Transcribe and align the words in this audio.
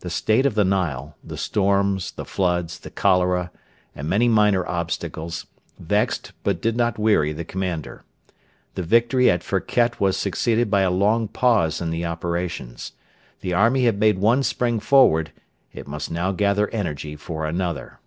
The 0.00 0.08
state 0.08 0.46
of 0.46 0.54
the 0.54 0.64
Nile, 0.64 1.18
the 1.22 1.36
storms, 1.36 2.12
the 2.12 2.24
floods, 2.24 2.78
the 2.78 2.88
cholera, 2.88 3.50
and 3.94 4.08
many 4.08 4.26
minor 4.26 4.66
obstacles, 4.66 5.46
vexed 5.78 6.32
but 6.42 6.62
did 6.62 6.78
not 6.78 6.98
weary 6.98 7.34
the 7.34 7.44
commander. 7.44 8.02
The 8.74 8.82
victory 8.82 9.30
at 9.30 9.42
Firket 9.42 10.00
was 10.00 10.16
succeeded 10.16 10.70
by 10.70 10.80
a 10.80 10.90
long 10.90 11.28
pause 11.28 11.82
in 11.82 11.90
the 11.90 12.06
operations. 12.06 12.92
The 13.42 13.52
army 13.52 13.84
had 13.84 14.00
made 14.00 14.16
one 14.18 14.42
spring 14.44 14.80
forward; 14.80 15.30
it 15.74 15.86
must 15.86 16.10
now 16.10 16.32
gather 16.32 16.68
energy 16.70 17.14
for 17.14 17.44
another. 17.44 17.98